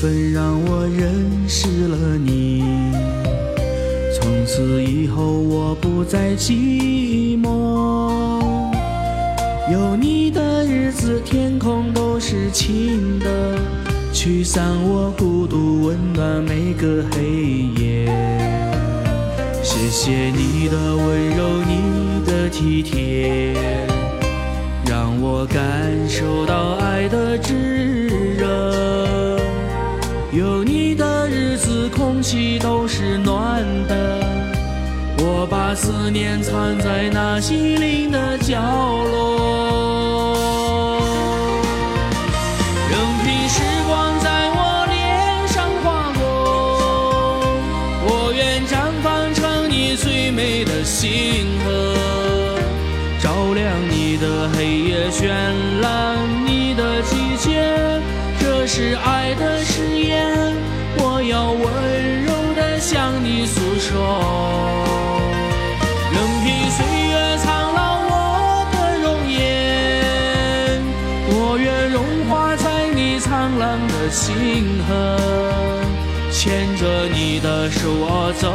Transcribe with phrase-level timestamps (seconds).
[0.00, 2.62] 分让我认识了你，
[4.14, 8.40] 从此以后我不再寂寞。
[9.72, 13.58] 有你的日子，天空都是晴的，
[14.12, 18.06] 驱散我孤独，温暖每个黑夜。
[19.64, 23.52] 谢谢你的温柔，你的体贴，
[24.86, 25.58] 让我感
[26.08, 28.07] 受到爱的炙热。
[30.30, 34.20] 有你的日子，空气都是暖的。
[35.20, 41.00] 我把思念藏在那心灵的角落，
[42.90, 46.20] 任凭时光在我脸上划过，
[48.04, 52.60] 我愿绽放成你最美的星河，
[53.18, 55.24] 照亮你的黑夜，绚
[55.80, 57.87] 烂你的季节，
[58.70, 60.52] 是爱的誓言，
[60.98, 63.96] 我要温柔地向你诉说。
[66.12, 69.40] 任凭岁月苍老我的容颜，
[71.30, 75.16] 我愿融化在你苍狼的心河，
[76.30, 78.52] 牵着你的手，我走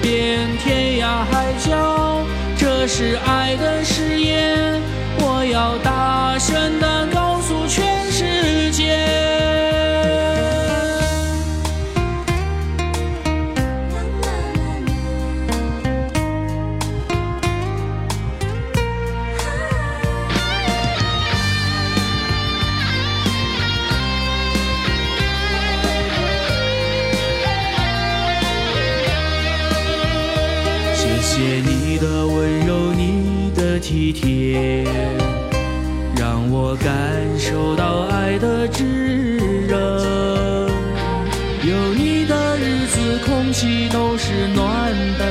[0.00, 2.24] 遍天涯海角，
[2.56, 4.80] 这是爱的誓言，
[5.18, 7.25] 我要大声地告
[31.36, 34.84] 谢你的温柔，你的体贴，
[36.16, 36.88] 让我感
[37.38, 39.36] 受到爱的炙
[39.66, 39.76] 热。
[41.62, 45.26] 有你的日子，空气都是暖的。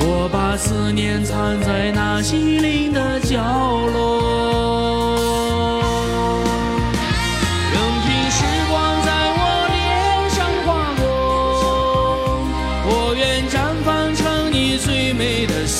[0.00, 3.36] 我把思念藏在那心灵的角
[3.92, 5.07] 落。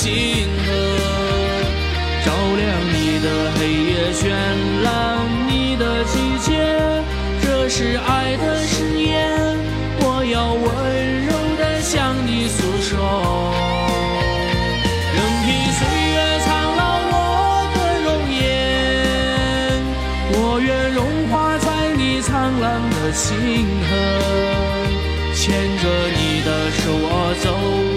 [0.09, 0.17] 星
[0.65, 0.73] 河，
[2.25, 2.65] 照亮
[2.95, 4.21] 你的黑夜，绚
[4.83, 4.89] 烂
[5.47, 6.49] 你的季节，
[7.43, 9.29] 这是爱的誓言，
[10.01, 10.65] 我要温
[11.27, 12.97] 柔地向你诉说。
[15.13, 15.81] 任凭岁
[16.15, 16.17] 月
[16.47, 16.49] 苍
[16.79, 16.83] 老
[17.13, 17.15] 我
[17.75, 17.77] 的
[18.07, 18.41] 容颜，
[20.33, 21.67] 我愿融化在
[21.99, 23.29] 你苍狼的星
[23.85, 23.93] 河，
[25.41, 27.55] 牵着你的手，我走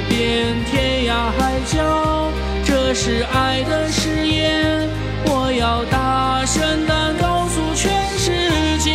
[0.07, 2.31] 遍天涯海角，
[2.63, 4.88] 这是爱的誓言，
[5.25, 8.91] 我要大声地告诉全世界。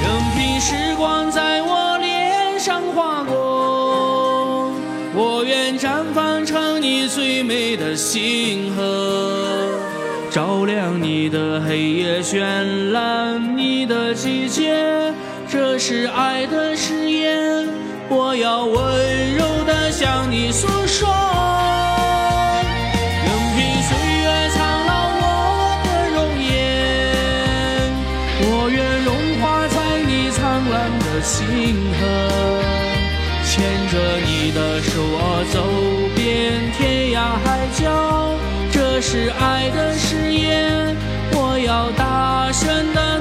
[0.00, 4.72] 任凭时光在我脸上划过，
[5.12, 9.68] 我愿绽放成你最美的星河，
[10.30, 15.12] 照亮你的黑夜，绚烂你的季节，
[15.52, 17.68] 这是爱的誓言，
[18.08, 21.06] 我要温柔地向你诉说。
[23.22, 23.92] 任凭岁
[24.22, 26.50] 月苍老我的容颜，
[28.40, 29.12] 我愿融
[29.42, 29.76] 化在
[30.08, 30.40] 你灿
[30.72, 31.44] 烂的星
[32.00, 32.00] 河，
[33.44, 33.52] 牵
[33.92, 35.60] 着你的手，我走
[36.16, 37.84] 遍天涯海角，
[38.72, 40.96] 这是爱的誓言，
[41.32, 43.11] 我要大声地